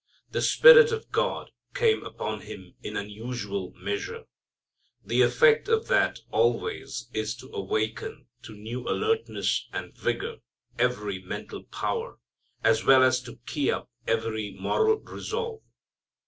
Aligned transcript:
The 0.31 0.41
Spirit 0.41 0.91
of 0.91 1.11
God 1.11 1.51
came 1.75 2.03
upon 2.03 2.41
Him 2.41 2.73
in 2.81 2.97
unusual 2.97 3.71
measure. 3.75 4.23
The 5.05 5.21
effect 5.21 5.67
of 5.67 5.89
that 5.89 6.21
always 6.31 7.07
is 7.13 7.35
to 7.35 7.53
awaken 7.53 8.25
to 8.41 8.55
new 8.55 8.89
alertness 8.89 9.67
and 9.71 9.95
vigor 9.95 10.37
every 10.79 11.19
mental 11.19 11.65
power, 11.65 12.17
as 12.63 12.83
well 12.83 13.03
as 13.03 13.21
to 13.21 13.37
key 13.45 13.69
up 13.69 13.91
every 14.07 14.49
moral 14.59 14.97
resolve. 14.97 15.61